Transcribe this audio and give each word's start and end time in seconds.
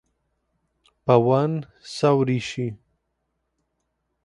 Pawan 1.05 1.53
sau 1.95 2.17
Rishi? 2.27 2.67